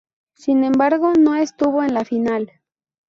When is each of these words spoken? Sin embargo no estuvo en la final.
Sin 0.33 0.63
embargo 0.63 1.13
no 1.13 1.35
estuvo 1.35 1.83
en 1.83 1.93
la 1.93 2.05
final. 2.05 2.53